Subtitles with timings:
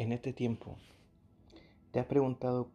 [0.00, 0.76] En este tiempo,
[1.90, 2.70] ¿te has preguntado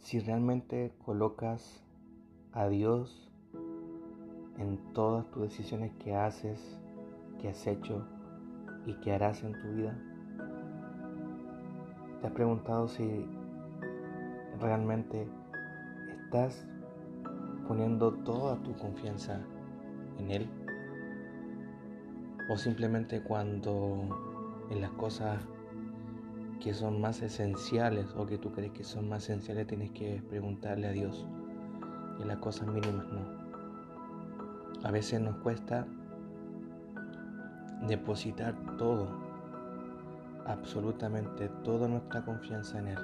[0.00, 1.84] si realmente colocas
[2.52, 3.30] a Dios
[4.56, 6.80] en todas tus decisiones que haces,
[7.38, 8.06] que has hecho
[8.86, 9.94] y que harás en tu vida?
[12.22, 13.26] ¿Te has preguntado si
[14.58, 15.28] realmente
[16.08, 16.66] estás
[17.68, 19.38] poniendo toda tu confianza
[20.16, 20.48] en Él?
[22.48, 25.38] ¿O simplemente cuando en las cosas
[26.62, 30.86] que son más esenciales o que tú crees que son más esenciales tienes que preguntarle
[30.86, 31.26] a Dios?
[32.20, 34.86] Y las cosas mínimas no.
[34.86, 35.86] A veces nos cuesta
[37.88, 39.08] depositar todo,
[40.46, 42.98] absolutamente toda nuestra confianza en Él.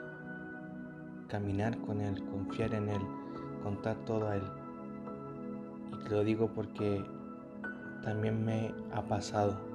[1.26, 3.02] Caminar con Él, confiar en Él,
[3.64, 4.44] contar todo a Él.
[5.94, 7.04] Y te lo digo porque
[8.02, 9.67] también me ha pasado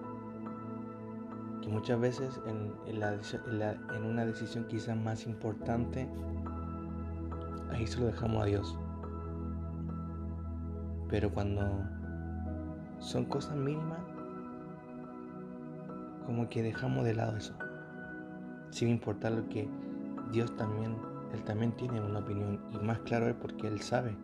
[1.64, 6.10] que muchas veces en, en, una decisión quizás más importante,
[7.72, 8.78] ahí se lo dejamos a Dios.
[11.10, 11.64] Pero cuando
[13.00, 14.00] son cosas mínimas,
[16.26, 17.54] como que dejamos de lado eso.
[18.72, 19.68] Sin importar lo que
[20.32, 20.98] Dios también,
[21.34, 22.60] Él también tiene una opinión.
[22.74, 24.16] Y más claro es porque Él sabe.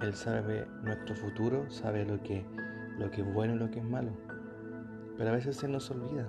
[0.00, 2.44] Él sabe nuestro futuro, sabe lo que,
[2.98, 4.12] lo que es bueno y lo que es malo.
[5.16, 6.28] Pero a veces se nos olvida.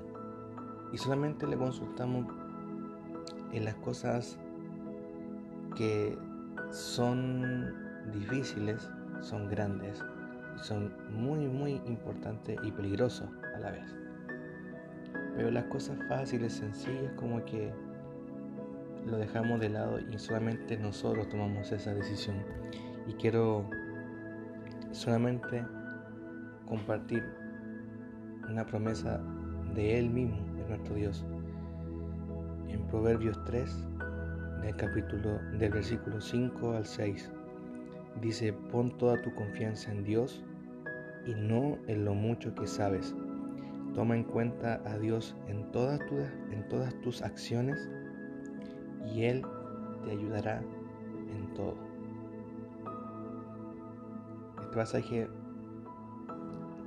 [0.92, 2.28] Y solamente le consultamos
[3.52, 4.38] en las cosas
[5.76, 6.18] que
[6.72, 7.74] son
[8.12, 8.90] difíciles,
[9.22, 10.04] son grandes,
[10.58, 13.96] son muy, muy importantes y peligrosos a la vez.
[15.36, 17.74] Pero las cosas fáciles, sencillas, como que
[19.06, 22.38] lo dejamos de lado y solamente nosotros tomamos esa decisión.
[23.08, 23.70] Y quiero
[24.92, 25.66] solamente
[26.68, 27.24] compartir
[28.54, 29.20] una promesa
[29.74, 31.26] de Él mismo, de nuestro Dios.
[32.70, 33.88] En Proverbios 3,
[34.62, 37.32] del capítulo del versículo 5 al 6,
[38.22, 40.44] dice, pon toda tu confianza en Dios
[41.26, 43.16] y no en lo mucho que sabes.
[43.96, 46.20] Toma en cuenta a Dios en todas, tus,
[46.52, 47.90] en todas tus acciones
[49.12, 49.44] y Él
[50.06, 50.62] te ayudará
[51.36, 51.76] en todo.
[54.62, 55.28] Este pasaje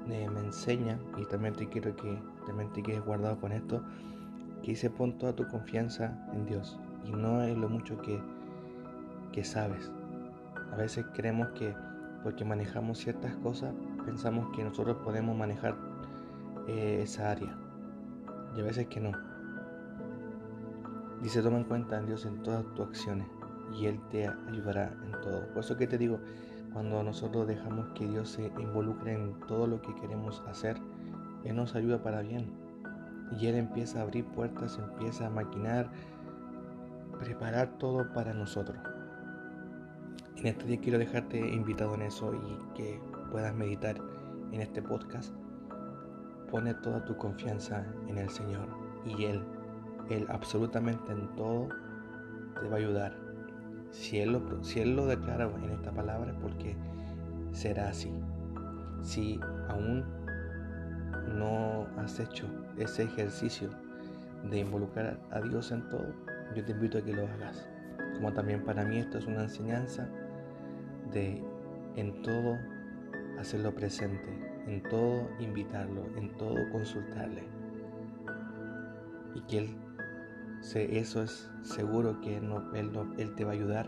[0.06, 3.82] me enseña, y también te quiero que también te quedes guardado con esto,
[4.62, 8.20] que dice pon toda tu confianza en Dios y no en lo mucho que,
[9.32, 9.90] que sabes.
[10.72, 11.74] A veces creemos que
[12.22, 13.72] porque manejamos ciertas cosas
[14.06, 15.76] pensamos que nosotros podemos manejar
[16.68, 17.56] eh, esa área.
[18.56, 19.12] Y a veces que no.
[21.20, 23.26] Dice, toma en cuenta a Dios en todas tus acciones
[23.74, 25.46] y Él te ayudará en todo.
[25.48, 26.20] Por eso que te digo,
[26.76, 30.76] cuando nosotros dejamos que Dios se involucre en todo lo que queremos hacer,
[31.42, 32.52] Él nos ayuda para bien.
[33.40, 35.90] Y Él empieza a abrir puertas, empieza a maquinar,
[37.18, 38.76] preparar todo para nosotros.
[40.36, 43.00] En este día quiero dejarte invitado en eso y que
[43.30, 43.96] puedas meditar
[44.52, 45.32] en este podcast,
[46.50, 48.68] pone toda tu confianza en el Señor
[49.06, 49.42] y Él,
[50.10, 51.68] Él absolutamente en todo
[52.60, 53.25] te va a ayudar.
[54.00, 56.76] Si Él lo, declara en esta palabra porque
[57.52, 58.12] será así.
[59.02, 60.04] Si aún
[61.36, 62.46] no has hecho
[62.76, 63.70] ese ejercicio
[64.48, 66.14] de involucrar a Dios en todo,
[66.54, 67.66] yo te invito a que lo hagas.
[68.14, 70.08] Como también para mí esto es una enseñanza
[71.12, 71.42] de
[71.96, 72.58] en todo
[73.38, 74.28] hacerlo presente,
[74.66, 77.42] en todo invitarlo, en todo consultarle.
[79.34, 79.76] Y que Él,
[80.60, 82.50] eso es seguro que él,
[83.18, 83.86] él te va a ayudar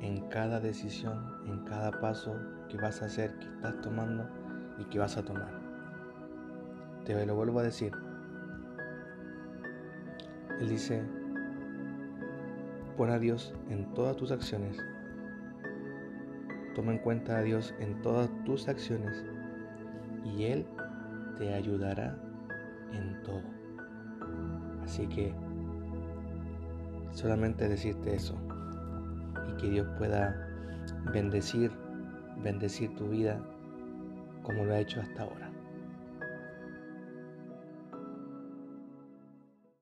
[0.00, 2.36] en cada decisión, en cada paso
[2.68, 4.28] que vas a hacer, que estás tomando
[4.78, 5.60] y que vas a tomar.
[7.04, 7.92] Te lo vuelvo a decir.
[10.60, 11.02] Él dice,
[12.96, 14.78] pon a Dios en todas tus acciones
[16.74, 19.24] Toma en cuenta a Dios en todas tus acciones
[20.24, 20.66] y Él
[21.38, 22.18] te ayudará
[22.92, 23.42] en todo.
[24.82, 25.32] Así que
[27.14, 28.34] solamente decirte eso
[29.48, 30.48] y que Dios pueda
[31.12, 31.70] bendecir,
[32.42, 33.40] bendecir tu vida
[34.42, 35.53] como lo ha hecho hasta ahora.